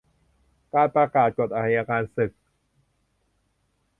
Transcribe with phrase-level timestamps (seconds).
[0.73, 2.31] การประกาศกฎอัยการศึก